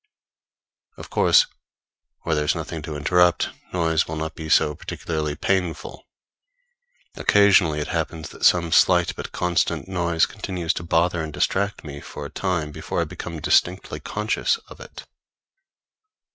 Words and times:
Of 0.97 1.11
course, 1.11 1.45
where 2.21 2.33
there 2.33 2.45
is 2.45 2.55
nothing 2.55 2.81
to 2.81 2.95
interrupt, 2.97 3.49
noise 3.71 4.07
will 4.07 4.15
not 4.15 4.33
be 4.33 4.49
so 4.49 4.73
particularly 4.73 5.35
painful. 5.35 6.07
Occasionally 7.13 7.79
it 7.81 7.89
happens 7.89 8.29
that 8.29 8.43
some 8.43 8.71
slight 8.71 9.15
but 9.15 9.31
constant 9.31 9.87
noise 9.87 10.25
continues 10.25 10.73
to 10.73 10.83
bother 10.83 11.21
and 11.21 11.31
distract 11.31 11.83
me 11.83 11.99
for 12.01 12.25
a 12.25 12.31
time 12.31 12.71
before 12.71 12.99
I 12.99 13.03
become 13.03 13.39
distinctly 13.41 13.99
conscious 13.99 14.57
of 14.69 14.79
it. 14.79 15.05